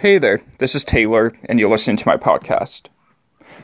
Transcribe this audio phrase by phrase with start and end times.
[0.00, 2.86] Hey there, this is Taylor, and you're listening to my podcast.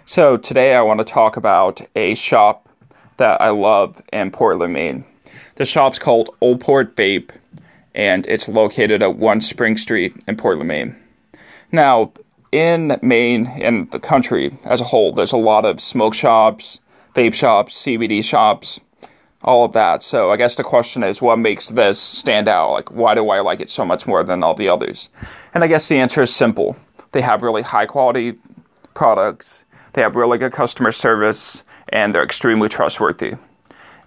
[0.05, 2.69] So, today I want to talk about a shop
[3.17, 5.07] that I love in Portland, Maine.
[5.55, 7.31] The shop's called Old Port Vape,
[7.95, 10.95] and it's located at 1 Spring Street in Portland, Maine.
[11.73, 12.13] Now,
[12.53, 16.81] in Maine and the country as a whole, there's a lot of smoke shops,
[17.15, 18.79] vape shops, CBD shops,
[19.43, 20.03] all of that.
[20.03, 22.73] So I guess the question is what makes this stand out?
[22.73, 25.11] Like, why do I like it so much more than all the others?
[25.55, 26.77] And I guess the answer is simple.
[27.13, 28.35] They have really high quality
[28.95, 33.35] products, they have really good customer service, and they're extremely trustworthy.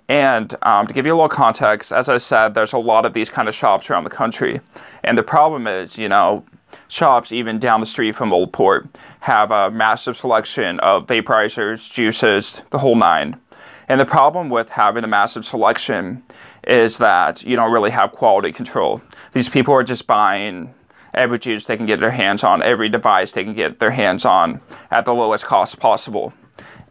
[0.10, 3.14] And um, to give you a little context, as I said, there's a lot of
[3.14, 4.60] these kind of shops around the country.
[5.04, 6.44] And the problem is, you know,
[6.88, 8.88] shops even down the street from Old Port
[9.20, 13.40] have a massive selection of vaporizers, juices, the whole nine.
[13.90, 16.24] And the problem with having a massive selection
[16.68, 19.02] is that you don't really have quality control.
[19.34, 20.74] These people are just buying
[21.16, 24.26] every juice they can get their hands on, every device they can get their hands
[24.26, 26.32] on at the lowest cost possible.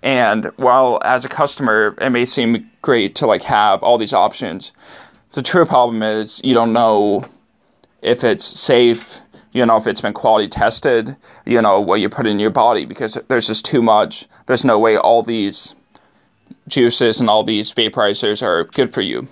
[0.02, 4.72] And while as a customer it may seem great to like have all these options,
[5.32, 7.24] the true problem is you don't know
[8.02, 9.20] if it's safe,
[9.52, 12.86] you know, if it's been quality tested, you know, what you put in your body
[12.86, 14.26] because there's just too much.
[14.46, 15.76] There's no way all these
[16.68, 19.28] juices and all these vaporizers are good for you.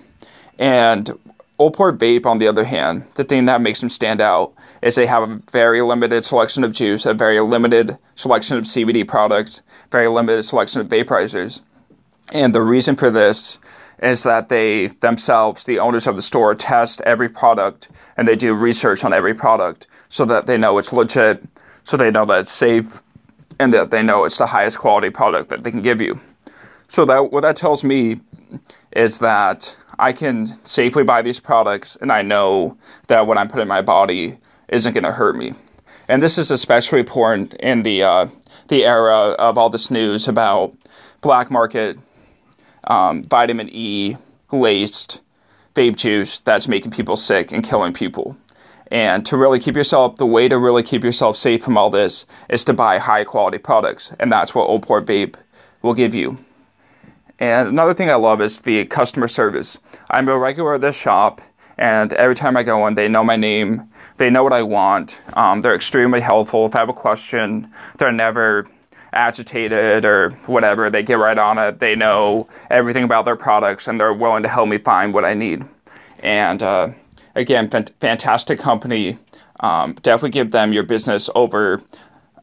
[0.59, 1.11] And
[1.59, 4.95] Old Port Vape, on the other hand, the thing that makes them stand out is
[4.95, 9.61] they have a very limited selection of juice, a very limited selection of CBD products,
[9.91, 11.61] very limited selection of vaporizers.
[12.31, 13.59] And the reason for this
[14.03, 18.53] is that they themselves, the owners of the store, test every product and they do
[18.53, 21.43] research on every product so that they know it's legit,
[21.85, 23.01] so they know that it's safe,
[23.59, 26.19] and that they know it's the highest quality product that they can give you.
[26.87, 28.21] So that what that tells me
[28.91, 33.63] is that I can safely buy these products and I know that what I'm putting
[33.63, 34.37] in my body
[34.69, 35.53] isn't going to hurt me.
[36.07, 38.27] And this is especially important in the uh,
[38.69, 40.75] the era of all this news about
[41.21, 41.97] black market
[42.85, 44.15] um, vitamin E
[44.51, 45.21] laced
[45.75, 48.37] vape juice that's making people sick and killing people.
[48.89, 52.25] And to really keep yourself, the way to really keep yourself safe from all this
[52.49, 54.13] is to buy high quality products.
[54.19, 55.35] And that's what Old Port Vape
[55.81, 56.37] will give you.
[57.39, 59.77] And another thing I love is the customer service.
[60.09, 61.41] I'm a regular at this shop,
[61.77, 65.21] and every time I go in, they know my name, they know what I want.
[65.33, 66.65] Um, they're extremely helpful.
[66.65, 68.67] If I have a question, they're never
[69.13, 70.89] agitated or whatever.
[70.89, 71.79] They get right on it.
[71.79, 75.35] They know everything about their products, and they're willing to help me find what I
[75.35, 75.63] need.
[76.19, 76.89] And uh,
[77.35, 79.17] again, fantastic company.
[79.59, 81.81] Um, definitely give them your business over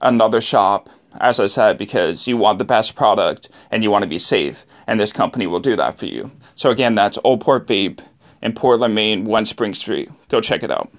[0.00, 0.88] another shop
[1.20, 4.66] as I said, because you want the best product and you want to be safe,
[4.86, 6.30] and this company will do that for you.
[6.54, 8.00] So again, that's Old Port Vape
[8.42, 10.10] in Portland, Maine, One Spring Street.
[10.28, 10.90] Go check it out.